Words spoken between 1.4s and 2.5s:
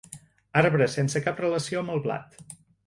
relació amb el blat.